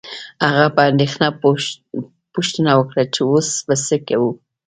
هغه 0.47 0.65
په 0.75 0.81
اندیښنه 0.89 1.27
پوښتنه 2.33 2.71
وکړه 2.75 3.03
چې 3.13 3.21
اوس 3.31 3.49
به 3.67 3.75
څه 3.85 3.95
کوو 4.07 4.31